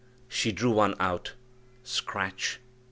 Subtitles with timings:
[0.27, 1.33] She drew one out
[1.83, 2.59] "scratch!"